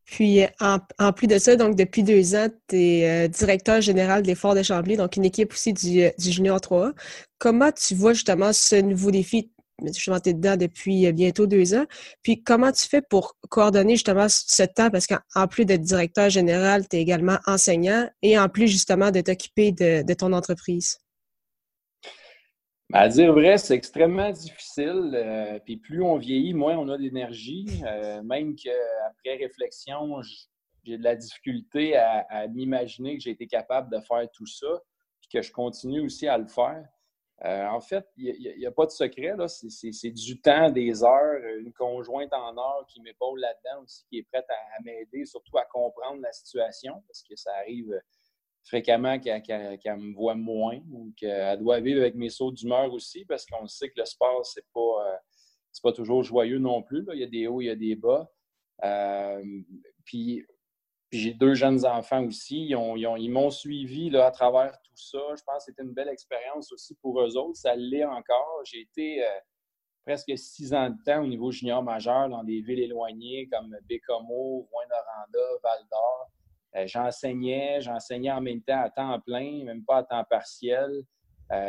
Puis, 0.06 0.40
en, 0.60 0.78
plus 1.12 1.26
de 1.26 1.36
ça, 1.36 1.56
donc 1.56 1.74
depuis 1.74 2.04
deux 2.04 2.36
ans, 2.36 2.46
tu 2.68 2.76
es 2.76 3.26
euh, 3.26 3.28
directeur 3.28 3.80
général 3.80 4.22
des 4.22 4.36
Forts 4.36 4.54
de 4.54 4.62
Chambly, 4.62 4.96
donc 4.96 5.16
une 5.16 5.24
équipe 5.24 5.52
aussi 5.52 5.72
du, 5.72 6.02
euh, 6.02 6.10
du 6.18 6.30
Junior 6.30 6.60
3 6.60 6.92
Comment 7.38 7.72
tu 7.72 7.94
vois 7.96 8.12
justement 8.12 8.52
ce 8.52 8.76
nouveau 8.76 9.10
défi? 9.10 9.50
Justement, 9.84 10.20
tu 10.20 10.30
es 10.30 10.32
dedans 10.32 10.56
depuis 10.56 11.06
euh, 11.06 11.12
bientôt 11.12 11.48
deux 11.48 11.74
ans. 11.74 11.86
Puis, 12.22 12.42
comment 12.44 12.70
tu 12.70 12.86
fais 12.86 13.02
pour 13.02 13.36
coordonner 13.48 13.94
justement 13.94 14.28
ce 14.28 14.62
temps? 14.62 14.90
Parce 14.90 15.08
qu'en 15.08 15.48
plus 15.48 15.64
d'être 15.64 15.82
directeur 15.82 16.30
général, 16.30 16.88
tu 16.88 16.96
es 16.96 17.00
également 17.00 17.38
enseignant 17.46 18.08
et 18.22 18.38
en 18.38 18.48
plus 18.48 18.68
justement 18.68 19.10
de 19.10 19.20
t'occuper 19.20 19.72
de 19.72 20.14
ton 20.14 20.32
entreprise. 20.32 20.98
Ben, 22.90 23.00
à 23.00 23.08
dire 23.08 23.32
vrai, 23.32 23.58
c'est 23.58 23.74
extrêmement 23.74 24.30
difficile. 24.30 25.10
Euh, 25.14 25.58
puis 25.64 25.76
plus 25.76 26.02
on 26.02 26.16
vieillit, 26.18 26.54
moins 26.54 26.76
on 26.76 26.88
a 26.88 26.96
d'énergie. 26.96 27.66
Euh, 27.84 28.22
même 28.22 28.54
qu'après 28.54 29.36
réflexion, 29.36 30.22
j'ai 30.84 30.96
de 30.96 31.02
la 31.02 31.16
difficulté 31.16 31.96
à, 31.96 32.46
m'imaginer 32.46 33.16
que 33.16 33.22
j'ai 33.24 33.30
été 33.30 33.48
capable 33.48 33.90
de 33.90 34.00
faire 34.00 34.30
tout 34.32 34.46
ça, 34.46 34.80
puis 35.20 35.28
que 35.32 35.42
je 35.42 35.50
continue 35.50 36.00
aussi 36.00 36.28
à 36.28 36.38
le 36.38 36.46
faire. 36.46 36.86
Euh, 37.44 37.66
en 37.66 37.80
fait, 37.80 38.06
il 38.16 38.54
n'y 38.56 38.66
a, 38.66 38.70
pas 38.70 38.86
de 38.86 38.92
secret. 38.92 39.34
C'est 39.48 40.10
du 40.12 40.40
temps, 40.40 40.70
des 40.70 41.02
heures, 41.02 41.40
une 41.58 41.72
conjointe 41.72 42.32
en 42.32 42.56
heure 42.56 42.86
qui 42.88 43.00
m'épaule 43.00 43.40
là-dedans 43.40 43.82
aussi, 43.82 44.04
qui 44.08 44.18
est 44.18 44.22
prête 44.22 44.46
à 44.48 44.82
m'aider, 44.84 45.24
surtout 45.24 45.58
à 45.58 45.64
comprendre 45.64 46.22
la 46.22 46.32
situation, 46.32 47.02
parce 47.08 47.24
que 47.24 47.34
ça 47.34 47.50
arrive 47.56 48.00
fréquemment 48.66 49.18
qu'elle 49.20 49.96
me 49.96 50.14
voit 50.14 50.34
moins 50.34 50.80
ou 50.90 51.12
qu'elle 51.16 51.58
doit 51.58 51.80
vivre 51.80 52.00
avec 52.00 52.16
mes 52.16 52.30
sauts 52.30 52.50
d'humeur 52.50 52.92
aussi 52.92 53.24
parce 53.24 53.46
qu'on 53.46 53.66
sait 53.66 53.88
que 53.88 54.00
le 54.00 54.04
sport, 54.04 54.44
c'est 54.44 54.66
pas, 54.74 55.06
euh, 55.06 55.16
pas 55.82 55.92
toujours 55.92 56.22
joyeux 56.22 56.58
non 56.58 56.82
plus. 56.82 57.06
Il 57.12 57.20
y 57.20 57.24
a 57.24 57.28
des 57.28 57.46
hauts, 57.46 57.60
il 57.60 57.66
y 57.66 57.70
a 57.70 57.76
des 57.76 57.94
bas. 57.94 58.28
Euh, 58.84 59.42
puis, 60.04 60.44
j'ai 61.12 61.32
deux 61.32 61.54
jeunes 61.54 61.86
enfants 61.86 62.24
aussi. 62.24 62.66
Ils, 62.66 63.30
m'ont 63.30 63.50
suivi 63.50 64.10
là, 64.10 64.26
à 64.26 64.30
travers 64.32 64.72
tout 64.82 64.96
ça. 64.96 65.18
Je 65.36 65.42
pense 65.44 65.58
que 65.58 65.64
c'était 65.66 65.82
une 65.82 65.94
belle 65.94 66.08
expérience 66.08 66.72
aussi 66.72 66.96
pour 66.96 67.20
eux 67.20 67.36
autres. 67.36 67.56
Ça 67.56 67.76
l'est 67.76 68.04
encore. 68.04 68.62
J'ai 68.64 68.80
été 68.80 69.24
euh, 69.24 69.38
presque 70.04 70.36
six 70.36 70.74
ans 70.74 70.90
de 70.90 70.96
temps 71.04 71.22
au 71.22 71.26
niveau 71.26 71.52
junior 71.52 71.82
majeur 71.84 72.28
dans 72.28 72.42
des 72.42 72.60
villes 72.60 72.80
éloignées 72.80 73.48
comme 73.48 73.76
Bécomo, 73.84 74.68
Rouyn-Noranda, 74.72 75.60
Val-d'Or. 75.62 76.30
J'enseignais, 76.84 77.80
j'enseignais 77.80 78.30
en 78.30 78.40
même 78.40 78.62
temps 78.62 78.82
à 78.82 78.90
temps 78.90 79.20
plein, 79.20 79.64
même 79.64 79.84
pas 79.84 79.98
à 79.98 80.02
temps 80.02 80.24
partiel. 80.28 80.90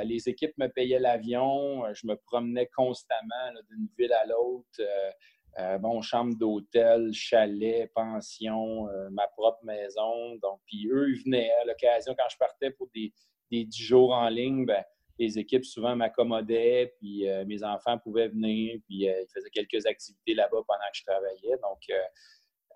les 0.04 0.28
équipes 0.28 0.58
me 0.58 0.68
payaient 0.68 1.00
l'avion, 1.00 1.84
je 1.94 2.08
me 2.08 2.16
promenais 2.16 2.68
constamment 2.76 3.54
d'une 3.70 3.88
ville 3.98 4.14
à 4.14 4.26
l'autre. 4.26 5.80
bon, 5.80 6.02
chambre 6.02 6.36
d'hôtel, 6.38 7.14
chalet, 7.14 7.92
pension, 7.94 8.88
ma 9.12 9.28
propre 9.28 9.64
maison. 9.64 10.36
Donc, 10.42 10.60
puis 10.66 10.90
eux, 10.92 11.10
ils 11.10 11.24
venaient 11.24 11.52
à 11.62 11.66
l'occasion 11.66 12.14
quand 12.18 12.28
je 12.30 12.38
partais 12.38 12.72
pour 12.72 12.90
des, 12.94 13.14
des 13.52 13.66
10 13.66 13.84
jours 13.84 14.14
en 14.14 14.30
ligne, 14.30 14.66
ben, 14.66 14.84
les 15.20 15.40
équipes 15.40 15.66
souvent 15.66 15.96
m'accommodaient, 15.96 16.94
puis 17.00 17.28
euh, 17.28 17.44
mes 17.46 17.64
enfants 17.64 17.98
pouvaient 17.98 18.28
venir, 18.28 18.80
puis 18.88 19.10
euh, 19.10 19.22
ils 19.22 19.28
faisaient 19.34 19.50
quelques 19.50 19.86
activités 19.86 20.34
là-bas 20.34 20.62
pendant 20.68 20.90
que 20.92 20.98
je 20.98 21.04
travaillais. 21.04 21.58
Donc, 21.64 21.80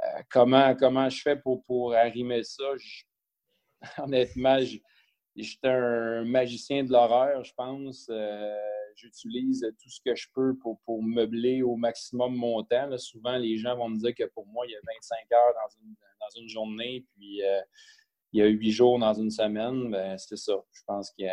euh, 0.04 0.22
comment, 0.30 0.76
comment 0.76 1.10
je 1.10 1.22
fais 1.22 1.36
pour, 1.36 1.64
pour 1.64 1.94
arrimer 1.94 2.44
ça? 2.44 2.64
honnêtement, 3.98 4.60
j'étais 5.36 5.68
un 5.68 6.24
magicien 6.24 6.84
de 6.84 6.92
l'horreur, 6.92 7.44
je 7.44 7.54
pense. 7.56 8.10
J'utilise 8.96 9.66
tout 9.82 9.90
ce 9.90 10.00
que 10.06 10.16
je 10.16 10.28
peux 10.34 10.56
pour, 10.58 10.80
pour 10.86 11.02
meubler 11.02 11.62
au 11.62 11.76
maximum 11.76 12.36
mon 12.36 12.62
temps. 12.64 12.96
souvent, 12.98 13.38
les 13.38 13.58
gens 13.58 13.76
vont 13.76 13.90
me 13.90 13.98
dire 13.98 14.14
que 14.14 14.26
pour 14.34 14.46
moi, 14.48 14.66
il 14.68 14.72
y 14.72 14.76
a 14.76 14.80
25 14.86 15.32
heures 15.32 15.54
dans 15.54 15.82
une, 15.82 15.96
dans 16.20 16.42
une 16.42 16.50
journée, 16.50 17.06
puis 17.16 17.42
il 18.34 18.40
y 18.40 18.42
a 18.42 18.46
huit 18.46 18.72
jours 18.72 19.00
dans 19.00 19.14
une 19.14 19.32
semaine, 19.32 19.90
ben, 19.90 20.18
c'est 20.18 20.38
ça. 20.38 20.54
Je 20.72 20.82
pense 20.86 21.12
que 21.18 21.26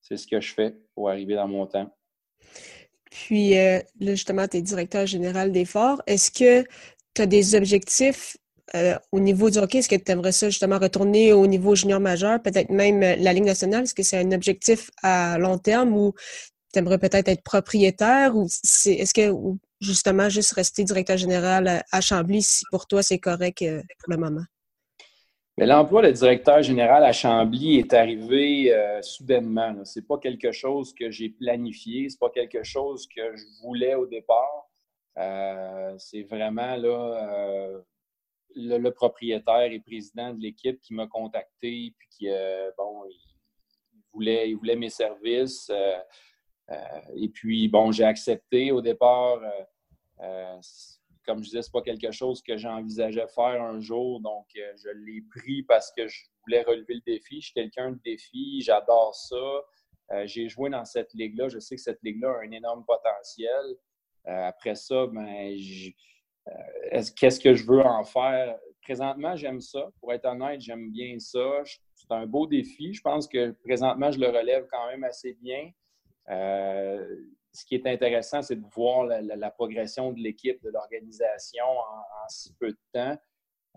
c'est 0.00 0.16
ce 0.16 0.26
que 0.26 0.40
je 0.40 0.54
fais 0.54 0.74
pour 0.94 1.10
arriver 1.10 1.34
dans 1.34 1.48
mon 1.48 1.66
temps. 1.66 1.94
Puis, 3.10 3.58
euh, 3.58 3.80
là, 4.00 4.10
justement, 4.12 4.46
tu 4.46 4.58
es 4.58 4.62
directeur 4.62 5.06
général 5.06 5.52
d'effort. 5.52 6.02
Est-ce 6.06 6.30
que 6.30 6.68
tu 7.18 7.22
as 7.22 7.26
des 7.26 7.56
objectifs 7.56 8.36
euh, 8.76 8.94
au 9.10 9.18
niveau 9.18 9.50
du 9.50 9.58
hockey? 9.58 9.78
Est-ce 9.78 9.88
que 9.88 9.96
tu 9.96 10.12
aimerais 10.12 10.32
ça, 10.32 10.50
justement, 10.50 10.78
retourner 10.78 11.32
au 11.32 11.46
niveau 11.48 11.74
junior 11.74 11.98
majeur, 11.98 12.40
peut-être 12.40 12.70
même 12.70 13.02
euh, 13.02 13.16
la 13.18 13.32
Ligue 13.32 13.44
nationale? 13.44 13.82
Est-ce 13.82 13.94
que 13.94 14.04
c'est 14.04 14.18
un 14.18 14.30
objectif 14.30 14.90
à 15.02 15.36
long 15.38 15.58
terme 15.58 15.96
ou 15.96 16.12
tu 16.72 16.78
aimerais 16.78 16.98
peut-être 16.98 17.28
être 17.28 17.42
propriétaire 17.42 18.36
ou 18.36 18.44
est-ce 18.44 19.12
que, 19.12 19.34
justement, 19.80 20.28
juste 20.28 20.52
rester 20.52 20.84
directeur 20.84 21.16
général 21.16 21.82
à 21.90 22.00
Chambly, 22.00 22.42
si 22.42 22.64
pour 22.70 22.86
toi 22.86 23.02
c'est 23.02 23.18
correct 23.18 23.64
pour 23.98 24.12
le 24.12 24.16
moment? 24.16 24.44
l'emploi 25.66 26.02
de 26.02 26.12
directeur 26.12 26.62
général 26.62 27.04
à 27.04 27.12
Chambly 27.12 27.78
est 27.78 27.92
arrivé 27.92 28.72
euh, 28.72 29.02
soudainement. 29.02 29.74
Ce 29.84 29.98
n'est 29.98 30.06
pas 30.06 30.18
quelque 30.18 30.52
chose 30.52 30.94
que 30.94 31.10
j'ai 31.10 31.30
planifié, 31.30 32.08
ce 32.08 32.14
n'est 32.14 32.18
pas 32.20 32.30
quelque 32.30 32.62
chose 32.62 33.08
que 33.08 33.36
je 33.36 33.44
voulais 33.62 33.94
au 33.96 34.06
départ. 34.06 34.67
Euh, 35.18 35.94
c'est 35.98 36.22
vraiment 36.22 36.76
là, 36.76 37.28
euh, 37.32 37.80
le, 38.54 38.90
propriétaire 38.90 39.72
et 39.72 39.80
président 39.80 40.32
de 40.32 40.40
l'équipe 40.40 40.80
qui 40.80 40.94
m'a 40.94 41.06
contacté 41.06 41.94
puis 41.98 42.08
qui 42.10 42.28
bon, 42.76 43.04
il 43.06 43.34
voulait, 44.12 44.54
voulait 44.54 44.76
mes 44.76 44.90
services. 44.90 45.70
et 47.14 47.28
puis, 47.28 47.68
bon, 47.68 47.92
j'ai 47.92 48.04
accepté 48.04 48.70
au 48.72 48.80
départ 48.80 49.40
comme 51.28 51.42
je 51.42 51.50
disais, 51.50 51.60
ce 51.60 51.70
pas 51.70 51.82
quelque 51.82 52.10
chose 52.10 52.42
que 52.42 52.56
j'envisageais 52.56 53.28
faire 53.28 53.62
un 53.62 53.80
jour. 53.80 54.18
Donc, 54.20 54.46
euh, 54.56 54.72
je 54.82 54.88
l'ai 54.88 55.22
pris 55.36 55.62
parce 55.62 55.92
que 55.92 56.08
je 56.08 56.24
voulais 56.42 56.62
relever 56.62 56.94
le 56.94 57.02
défi. 57.02 57.42
Je 57.42 57.46
suis 57.46 57.54
quelqu'un 57.54 57.92
de 57.92 58.00
défi, 58.02 58.62
j'adore 58.62 59.14
ça. 59.14 59.36
Euh, 60.12 60.26
j'ai 60.26 60.48
joué 60.48 60.70
dans 60.70 60.86
cette 60.86 61.12
ligue-là. 61.12 61.50
Je 61.50 61.58
sais 61.58 61.76
que 61.76 61.82
cette 61.82 62.02
ligue-là 62.02 62.30
a 62.30 62.46
un 62.46 62.50
énorme 62.50 62.82
potentiel. 62.86 63.76
Euh, 64.28 64.48
après 64.48 64.74
ça, 64.74 65.06
ben, 65.06 65.56
qu'est-ce 67.16 67.40
que 67.40 67.54
je 67.54 67.64
veux 67.64 67.80
en 67.80 68.04
faire? 68.04 68.58
Présentement, 68.82 69.36
j'aime 69.36 69.60
ça. 69.60 69.88
Pour 70.00 70.12
être 70.12 70.26
honnête, 70.26 70.60
j'aime 70.60 70.90
bien 70.90 71.18
ça. 71.18 71.62
C'est 71.94 72.10
un 72.10 72.26
beau 72.26 72.46
défi. 72.46 72.94
Je 72.94 73.02
pense 73.02 73.26
que 73.26 73.50
présentement, 73.64 74.10
je 74.10 74.18
le 74.18 74.28
relève 74.28 74.66
quand 74.70 74.86
même 74.88 75.04
assez 75.04 75.34
bien 75.34 75.70
ce 77.58 77.64
qui 77.64 77.74
est 77.74 77.86
intéressant, 77.86 78.42
c'est 78.42 78.56
de 78.56 78.66
voir 78.74 79.06
la, 79.06 79.50
progression 79.50 80.12
de 80.12 80.20
l'équipe, 80.20 80.62
de 80.62 80.70
l'organisation 80.70 81.64
en, 81.64 82.28
si 82.28 82.54
peu 82.54 82.70
de 82.70 82.78
temps. 82.92 83.18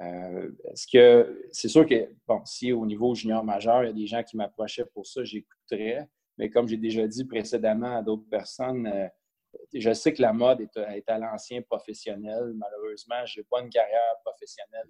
Euh, 0.01 0.51
que 0.91 1.47
c'est 1.51 1.67
sûr 1.67 1.85
que, 1.85 2.09
bon, 2.27 2.41
si 2.45 2.71
au 2.71 2.85
niveau 2.85 3.13
junior 3.13 3.43
majeur, 3.43 3.83
il 3.83 3.87
y 3.87 3.89
a 3.89 3.93
des 3.93 4.07
gens 4.07 4.23
qui 4.23 4.37
m'approchaient 4.37 4.85
pour 4.85 5.05
ça, 5.05 5.23
j'écouterais. 5.23 6.07
Mais 6.37 6.49
comme 6.49 6.67
j'ai 6.67 6.77
déjà 6.77 7.07
dit 7.07 7.25
précédemment 7.25 7.97
à 7.97 8.01
d'autres 8.01 8.27
personnes, 8.29 8.87
euh, 8.87 9.07
je 9.73 9.93
sais 9.93 10.13
que 10.13 10.21
la 10.21 10.33
mode 10.33 10.61
est, 10.61 11.09
à 11.09 11.17
l'ancien 11.17 11.61
professionnel. 11.61 12.53
Malheureusement, 12.55 13.25
je 13.25 13.39
n'ai 13.39 13.45
pas 13.49 13.61
une 13.61 13.69
carrière 13.69 14.15
professionnelle 14.23 14.89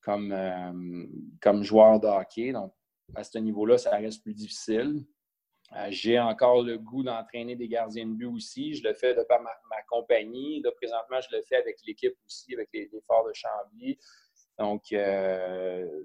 comme, 0.00 0.32
euh, 0.32 1.06
comme 1.40 1.62
joueur 1.62 2.00
de 2.00 2.06
hockey. 2.06 2.52
Donc, 2.52 2.72
à 3.14 3.24
ce 3.24 3.38
niveau-là, 3.38 3.78
ça 3.78 3.96
reste 3.96 4.22
plus 4.22 4.34
difficile. 4.34 5.04
Euh, 5.72 5.86
j'ai 5.90 6.18
encore 6.18 6.62
le 6.62 6.78
goût 6.78 7.02
d'entraîner 7.02 7.56
des 7.56 7.66
gardiens 7.66 8.06
de 8.06 8.12
but 8.12 8.26
aussi. 8.26 8.74
Je 8.74 8.86
le 8.86 8.94
fais 8.94 9.14
de 9.14 9.22
par 9.22 9.42
ma, 9.42 9.50
compagnie. 9.88 10.60
Là, 10.62 10.70
présentement, 10.72 11.20
je 11.20 11.36
le 11.36 11.42
fais 11.42 11.56
avec 11.56 11.76
l'équipe 11.86 12.14
aussi, 12.24 12.54
avec 12.54 12.68
les, 12.72 12.88
Forts 13.06 13.26
de 13.26 13.32
Chambly. 13.32 13.98
Donc, 14.58 14.92
euh, 14.92 16.02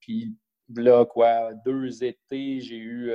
puis 0.00 0.32
là, 0.76 1.04
quoi, 1.04 1.52
deux 1.52 2.04
étés, 2.04 2.60
j'ai 2.60 2.76
eu 2.76 3.12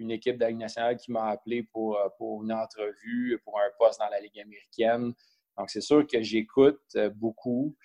une 0.00 0.10
équipe 0.10 0.36
de 0.36 0.44
la 0.44 0.52
nationale 0.52 0.96
qui 0.96 1.12
m'a 1.12 1.28
appelé 1.30 1.62
pour, 1.62 1.98
pour 2.18 2.42
une 2.42 2.52
entrevue, 2.52 3.40
pour 3.44 3.58
un 3.60 3.70
poste 3.78 4.00
dans 4.00 4.08
la 4.08 4.20
Ligue 4.20 4.40
américaine. 4.40 5.12
Donc, 5.56 5.70
c'est 5.70 5.80
sûr 5.80 6.06
que 6.06 6.22
j'écoute 6.22 6.96
beaucoup. 7.14 7.76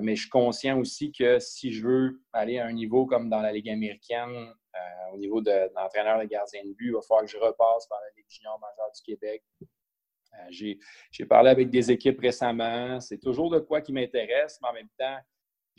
mais 0.00 0.14
je 0.16 0.22
suis 0.22 0.30
conscient 0.30 0.78
aussi 0.78 1.12
que 1.12 1.38
si 1.38 1.72
je 1.72 1.86
veux 1.86 2.22
aller 2.32 2.58
à 2.58 2.66
un 2.66 2.72
niveau 2.72 3.06
comme 3.06 3.28
dans 3.30 3.40
la 3.40 3.52
Ligue 3.52 3.70
américaine, 3.70 4.52
euh, 4.76 5.14
au 5.14 5.18
niveau 5.18 5.40
de, 5.40 5.72
l'entraîneur 5.74 6.20
de 6.20 6.24
gardien 6.24 6.62
de 6.64 6.72
but, 6.72 6.86
il 6.86 6.92
va 6.92 7.00
falloir 7.02 7.24
que 7.24 7.30
je 7.30 7.36
repasse 7.36 7.86
par 7.88 7.98
la 8.00 8.16
Ligue 8.16 8.26
junior 8.28 8.58
majeure 8.60 8.90
du 8.94 9.02
Québec. 9.02 9.42
Euh, 9.62 10.76
j'ai 11.10 11.26
parlé 11.26 11.50
avec 11.50 11.70
des 11.70 11.90
équipes 11.90 12.20
récemment. 12.20 13.00
C'est 13.00 13.18
toujours 13.18 13.50
de 13.50 13.58
quoi 13.58 13.80
qui 13.80 13.92
m'intéresse, 13.92 14.58
mais 14.62 14.68
en 14.68 14.72
même 14.72 14.88
temps, 14.96 15.18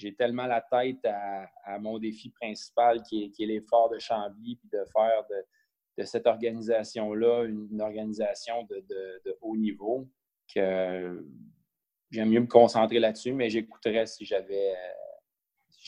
j'ai 0.01 0.15
tellement 0.15 0.47
la 0.47 0.61
tête 0.61 1.05
à, 1.05 1.77
mon 1.79 1.99
défi 1.99 2.29
principal 2.31 3.03
qui 3.03 3.31
est, 3.37 3.45
l'effort 3.45 3.89
de 3.89 3.99
Chambly, 3.99 4.55
puis 4.55 4.69
de 4.71 4.83
faire 4.91 5.23
de, 5.29 6.03
cette 6.03 6.25
organisation-là 6.25 7.43
une, 7.43 7.79
organisation 7.81 8.63
de, 8.63 9.37
haut 9.41 9.55
niveau, 9.55 10.09
que 10.53 11.23
j'aime 12.09 12.29
mieux 12.29 12.39
me 12.39 12.47
concentrer 12.47 12.99
là-dessus, 12.99 13.33
mais 13.33 13.49
j'écouterais 13.49 14.07
si 14.07 14.25
j'avais 14.25 14.73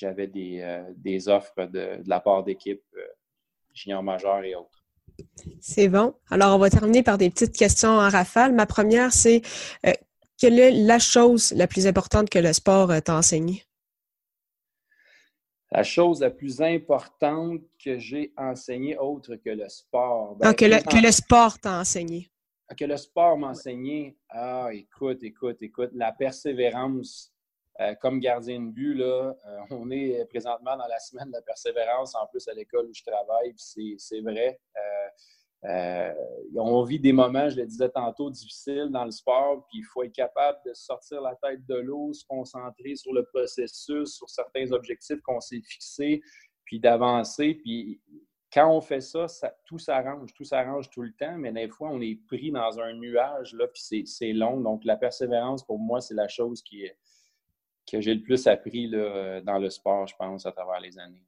euh, 0.04 0.94
des, 0.98 1.28
offres 1.28 1.66
de, 1.66 2.00
la 2.06 2.20
part 2.20 2.44
d'équipes 2.44 2.84
euh, 2.96 3.08
junior 3.74 4.04
majeur 4.04 4.44
et 4.44 4.54
autres. 4.54 4.86
C'est 5.60 5.90
bon. 5.90 6.14
Alors, 6.30 6.56
on 6.56 6.60
va 6.60 6.70
terminer 6.70 7.02
par 7.02 7.18
des 7.18 7.30
petites 7.30 7.56
questions 7.56 7.90
en 7.90 8.10
rafale. 8.10 8.54
Ma 8.54 8.68
première, 8.68 9.12
c'est 9.12 9.42
euh, 9.86 9.92
quelle 10.38 10.60
est 10.60 10.72
la 10.72 11.00
chose 11.00 11.52
la 11.54 11.68
plus 11.68 11.88
importante 11.88 12.30
que 12.30 12.40
le 12.40 12.54
sport 12.54 12.92
t'a 13.02 13.16
enseigné? 13.16 13.64
La 15.74 15.84
chose 15.84 16.22
la 16.22 16.30
plus 16.30 16.62
importante 16.62 17.62
que 17.84 17.98
j'ai 17.98 18.32
enseignée 18.38 18.96
autre 18.96 19.36
que 19.38 19.50
le 19.50 19.68
sport. 19.70 20.36
Ben, 20.36 20.50
ah, 20.50 20.54
que, 20.54 20.66
le, 20.66 20.78
que, 20.78 21.04
le, 21.04 21.12
sport 21.12 21.58
t'a 21.58 21.80
enseigné. 21.80 22.30
Que 22.78 22.86
le 22.86 22.96
sport 22.96 23.38
m'a 23.40 23.50
enseigné. 23.50 24.16
Ah, 24.30 24.70
écoute, 24.72 25.24
écoute, 25.24 25.58
écoute, 25.62 25.90
la 25.94 26.12
persévérance 26.12 27.34
euh, 27.80 27.96
comme 27.96 28.20
gardien 28.20 28.60
de 28.60 28.72
but, 28.72 28.94
là, 28.94 29.34
euh, 29.48 29.60
on 29.72 29.90
est 29.90 30.24
présentement 30.26 30.78
dans 30.78 30.86
la 30.86 31.00
semaine 31.00 31.30
de 31.30 31.34
la 31.34 31.42
persévérance, 31.42 32.14
en 32.14 32.28
plus 32.28 32.48
à 32.48 32.54
l'école 32.54 32.86
où 32.86 32.94
je 32.94 33.04
travaille, 33.04 33.56
c'est 33.58 34.22
vrai. 34.22 34.60
Euh, 34.78 35.08
on 35.64 36.84
vit 36.84 37.00
des 37.00 37.14
moments, 37.14 37.50
je 37.50 37.58
le 37.58 37.66
disais 37.66 37.90
tantôt, 37.90 38.30
difficiles 38.30 38.90
dans 38.92 39.06
le 39.06 39.12
sport, 39.12 39.66
puis 39.70 39.80
il 39.80 39.84
faut 39.84 40.04
être 40.04 40.14
capable 40.14 40.60
de 40.66 40.74
sortir 40.74 41.22
la 41.22 41.36
tête 41.36 41.66
de 41.66 41.76
l'eau, 41.76 42.14
se 42.14 42.26
concentrer 42.26 42.96
sur 42.96 43.14
le 43.14 43.24
processus, 43.26 44.16
sur 44.16 44.30
certains 44.30 44.72
objectifs 44.72 45.22
qu'on 45.22 45.40
s'est 45.40 45.62
fixés, 45.62 46.22
puis 46.66 46.80
d'avancer. 46.80 47.56
Puis 47.56 48.02
quand 48.54 48.70
on 48.70 48.82
fait 48.82 49.02
ça, 49.02 49.26
tout 49.66 49.80
s'arrange, 49.80 50.34
tout 50.34 50.44
s'arrange 50.44 50.90
tout 50.90 51.02
le 51.02 51.14
temps, 51.14 51.38
mais 51.38 51.52
des 51.52 51.70
fois, 51.70 51.90
on 51.90 52.02
est 52.02 52.20
pris 52.28 52.52
dans 52.52 52.80
un 52.80 52.94
nuage, 52.94 53.54
là, 53.54 53.68
puis 53.68 54.06
c'est 54.06 54.34
long. 54.34 54.60
Donc, 54.60 54.86
la 54.86 54.96
persévérance, 54.96 55.64
pour 55.64 55.80
moi, 55.80 56.02
c'est 56.02 56.14
la 56.14 56.28
chose 56.28 56.62
qui 56.62 56.88
que 57.92 58.00
j'ai 58.00 58.14
le 58.14 58.22
plus 58.22 58.48
appris 58.48 58.88
là, 58.88 59.42
dans 59.42 59.58
le 59.58 59.70
sport, 59.70 60.08
je 60.08 60.16
pense, 60.16 60.46
à 60.46 60.52
travers 60.52 60.80
les 60.80 60.98
années. 60.98 61.26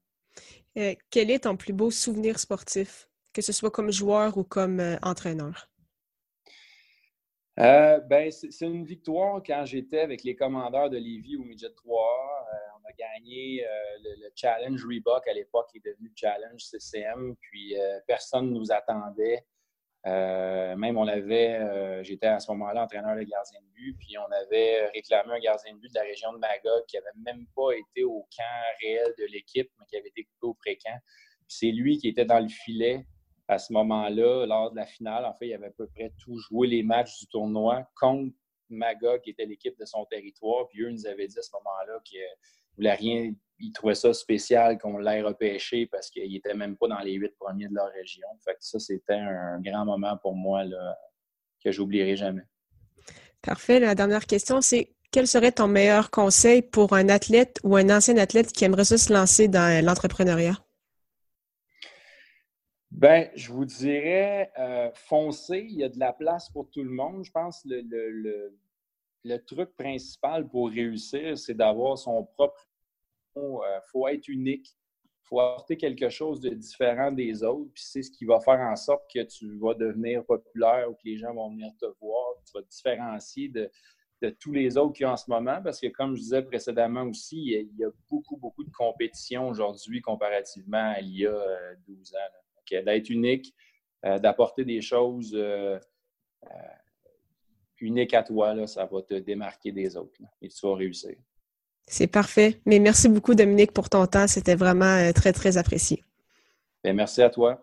Euh, 0.78 0.94
quel 1.10 1.32
est 1.32 1.44
ton 1.44 1.56
plus 1.56 1.74
beau 1.74 1.92
souvenir 1.92 2.40
sportif, 2.40 3.10
que 3.36 3.42
ce 3.42 3.52
soit 3.52 3.70
comme 3.70 3.92
joueur 3.92 4.38
ou 4.38 4.44
comme 4.44 4.80
euh, 4.80 4.96
entraîneur? 5.04 5.70
Euh, 7.60 8.00
ben, 8.00 8.32
c'est 8.32 8.66
une 8.66 8.84
victoire 8.84 9.42
quand 9.46 9.64
j'étais 9.66 10.00
avec 10.00 10.24
les 10.24 10.36
commandeurs 10.36 10.90
de 10.90 10.98
Lévis 10.98 11.38
au 11.38 11.44
Midget 11.44 11.74
3. 11.74 12.48
on 12.78 12.90
a 12.90 12.92
gagné 12.98 13.64
le, 14.04 14.30
Challenge 14.36 14.84
Reebok 14.84 15.26
à 15.28 15.34
l'époque, 15.34 15.70
qui 15.72 15.78
est 15.78 15.86
devenu 15.86 16.12
Challenge 16.16 16.62
CCM, 16.62 17.36
puis 17.40 17.76
personne 18.08 18.50
ne 18.50 18.60
nous 18.60 18.74
attendait. 18.74 19.46
Euh, 20.08 20.76
même 20.76 20.98
on 20.98 21.08
avait, 21.08 21.56
euh, 21.56 22.04
j'étais 22.04 22.28
à 22.28 22.40
ce 22.40 22.52
moment-là 22.52 22.84
entraîneur 22.84 23.16
de 23.16 23.24
gardien 23.24 23.60
de 23.60 23.74
but, 23.74 23.98
puis 23.98 24.16
on 24.20 24.32
avait 24.32 24.86
réclamé 24.90 25.34
un 25.34 25.40
gardien 25.40 25.74
de 25.74 25.80
but 25.80 25.90
de 25.90 25.96
la 25.96 26.04
région 26.04 26.32
de 26.32 26.38
Magog 26.38 26.86
qui 26.88 26.98
n'avait 26.98 27.18
même 27.26 27.48
pas 27.56 27.72
été 27.72 28.04
au 28.04 28.28
camp 28.36 28.44
réel 28.82 29.14
de 29.18 29.26
l'équipe, 29.26 29.70
mais 29.80 29.86
qui 29.88 29.98
avait 29.98 30.10
été 30.10 30.26
coupé 30.26 30.48
au 30.48 30.54
pré-camp. 30.54 31.00
C'est 31.48 31.72
lui 31.72 31.98
qui 31.98 32.08
était 32.08 32.26
dans 32.26 32.40
le 32.40 32.48
filet 32.48 33.08
à 33.48 33.58
ce 33.60 33.72
moment-là, 33.74 34.46
lors 34.46 34.72
de 34.72 34.76
la 34.76 34.86
finale. 34.86 35.26
En 35.26 35.34
fait, 35.34 35.48
il 35.48 35.54
avait 35.54 35.68
à 35.68 35.72
peu 35.72 35.88
près 35.88 36.12
tout 36.18 36.38
joué 36.38 36.68
les 36.68 36.84
matchs 36.84 37.20
du 37.20 37.28
tournoi 37.28 37.88
contre 38.00 38.34
Magog, 38.70 39.22
qui 39.22 39.30
était 39.30 39.46
l'équipe 39.46 39.78
de 39.80 39.86
son 39.86 40.06
territoire. 40.06 40.68
Puis 40.70 40.82
eux 40.82 40.90
nous 40.90 41.06
avaient 41.06 41.28
dit 41.28 41.38
à 41.38 41.42
ce 41.42 41.52
moment-là 41.54 42.00
qu'ils 42.04 42.20
voulaient 42.76 42.96
rien 42.96 43.34
ils 43.60 43.72
trouvaient 43.72 43.96
ça 43.96 44.14
spécial 44.14 44.78
qu'on 44.78 44.98
l'ait 44.98 45.22
repêché 45.22 45.86
parce 45.86 46.10
qu'il 46.10 46.30
n'était 46.30 46.54
même 46.54 46.76
pas 46.78 46.88
dans 46.88 47.00
les 47.00 47.14
huit 47.14 47.36
premiers 47.38 47.68
de 47.68 47.74
leur 47.74 47.92
région. 47.92 48.28
Fait 48.44 48.58
ça, 48.60 48.80
c'était 48.80 49.14
un 49.14 49.60
grand 49.62 49.86
moment 49.86 50.18
pour 50.18 50.36
moi 50.36 50.64
là, 50.64 50.98
que 51.64 51.72
j'oublierai 51.72 52.16
jamais. 52.16 52.44
Parfait. 53.42 53.80
La 53.80 53.96
dernière 53.96 54.26
question, 54.26 54.62
c'est 54.62 54.96
quel 55.12 55.28
serait 55.28 55.52
ton 55.52 55.68
meilleur 55.68 56.10
conseil 56.12 56.62
pour 56.62 56.94
un 56.94 57.10
athlète 57.10 57.60
ou 57.64 57.76
un 57.76 57.90
ancien 57.90 58.18
athlète 58.18 58.52
qui 58.52 58.66
aimerait 58.66 58.86
se 58.86 59.14
lancer 59.14 59.48
dans 59.48 59.86
l'entrepreneuriat? 59.86 60.65
Ben, 62.98 63.30
je 63.36 63.52
vous 63.52 63.66
dirais, 63.66 64.54
euh, 64.58 64.90
foncez. 64.94 65.68
Il 65.70 65.76
y 65.76 65.84
a 65.84 65.90
de 65.90 66.00
la 66.00 66.14
place 66.14 66.50
pour 66.50 66.70
tout 66.70 66.82
le 66.82 66.90
monde. 66.90 67.26
Je 67.26 67.32
pense 67.32 67.62
que 67.64 67.70
le 69.24 69.46
truc 69.46 69.76
principal 69.76 70.48
pour 70.48 70.70
réussir, 70.70 71.38
c'est 71.38 71.56
d'avoir 71.56 71.98
son 71.98 72.24
propre 72.24 72.66
il 73.36 73.42
euh, 73.42 73.82
faut 73.92 74.08
être 74.08 74.30
unique. 74.30 74.78
Il 75.04 75.28
faut 75.28 75.42
apporter 75.42 75.76
quelque 75.76 76.08
chose 76.08 76.40
de 76.40 76.52
différent 76.52 77.12
des 77.12 77.44
autres. 77.44 77.70
Puis 77.74 77.84
c'est 77.84 78.02
ce 78.02 78.12
qui 78.12 78.24
va 78.24 78.40
faire 78.40 78.62
en 78.62 78.78
sorte 78.78 79.12
que 79.14 79.24
tu 79.24 79.58
vas 79.58 79.74
devenir 79.74 80.24
populaire 80.24 80.90
ou 80.90 80.94
que 80.94 81.02
les 81.04 81.18
gens 81.18 81.34
vont 81.34 81.50
venir 81.50 81.72
te 81.78 81.88
voir. 82.00 82.36
Tu 82.46 82.54
vas 82.54 82.62
te 82.62 82.70
différencier 82.70 83.50
de, 83.50 83.70
tous 84.40 84.54
les 84.54 84.78
autres 84.78 84.94
qu'il 84.94 85.04
y 85.04 85.08
a 85.08 85.12
en 85.12 85.18
ce 85.18 85.30
moment. 85.30 85.62
Parce 85.62 85.82
que, 85.82 85.88
comme 85.88 86.16
je 86.16 86.22
disais 86.22 86.44
précédemment 86.44 87.04
aussi, 87.04 87.42
il 87.42 87.78
y 87.78 87.84
a, 87.84 87.90
beaucoup, 88.10 88.38
beaucoup 88.38 88.64
de 88.64 88.72
compétition 88.72 89.50
aujourd'hui 89.50 90.02
comparativement 90.02 90.94
à 90.96 91.02
il 91.02 91.18
y 91.18 91.28
a 91.28 91.76
12 91.88 92.14
euh, 92.14 92.18
ans. 92.18 92.45
D'être 92.72 93.10
unique, 93.10 93.54
euh, 94.06 94.20
d'apporter 94.20 94.66
des 94.66 94.82
choses 94.82 95.36
uniques 97.80 98.14
à 98.14 98.24
toi, 98.24 98.68
ça 98.68 98.86
va 98.86 99.02
te 99.02 99.16
démarquer 99.16 99.72
des 99.72 99.98
autres. 99.98 100.20
et 100.42 100.50
tu 100.50 100.68
vas 100.68 100.76
réussir. 100.76 101.16
C'est 101.88 102.08
parfait. 102.08 102.60
Mais 102.66 102.80
merci 102.80 103.08
beaucoup, 103.10 103.36
Dominique, 103.36 103.72
pour 103.72 103.90
ton 103.90 104.06
temps. 104.08 104.28
C'était 104.28 104.56
vraiment 104.56 104.86
euh, 104.86 105.12
très, 105.12 105.34
très 105.34 105.58
apprécié. 105.58 106.04
Ben, 106.84 106.96
merci 106.96 107.22
à 107.22 107.30
toi. 107.30 107.62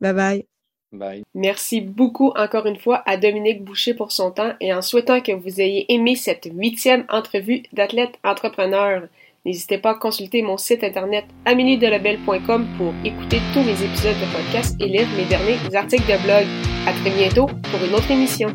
Bye 0.00 0.12
bye. 0.12 0.46
Bye. 0.92 1.24
Merci 1.34 1.80
beaucoup 1.80 2.32
encore 2.36 2.66
une 2.66 2.78
fois 2.78 3.02
à 3.06 3.16
Dominique 3.16 3.64
Boucher 3.64 3.94
pour 3.94 4.12
son 4.12 4.30
temps 4.30 4.52
et 4.60 4.72
en 4.72 4.82
souhaitant 4.82 5.20
que 5.20 5.32
vous 5.32 5.60
ayez 5.60 5.92
aimé 5.92 6.16
cette 6.16 6.48
huitième 6.52 7.04
entrevue 7.08 7.64
d'athlète 7.72 8.18
entrepreneur. 8.22 9.08
N'hésitez 9.46 9.78
pas 9.78 9.92
à 9.92 9.94
consulter 9.94 10.42
mon 10.42 10.56
site 10.56 10.82
internet 10.82 11.24
améliedelabel.com 11.44 12.66
pour 12.76 12.92
écouter 13.04 13.38
tous 13.54 13.60
mes 13.60 13.80
épisodes 13.80 14.16
de 14.20 14.36
podcast 14.36 14.74
et 14.80 14.88
lire 14.88 15.06
mes 15.16 15.24
derniers 15.24 15.56
articles 15.72 16.02
de 16.02 16.20
blog. 16.24 16.44
À 16.84 16.92
très 16.92 17.10
bientôt 17.10 17.46
pour 17.46 17.84
une 17.88 17.94
autre 17.94 18.10
émission. 18.10 18.48